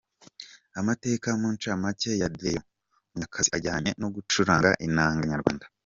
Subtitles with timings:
[0.79, 2.61] Amateka mu ncamake ya Deo
[3.11, 5.65] Munyakazi ajyanye no gucuranga inanga nyarwanda.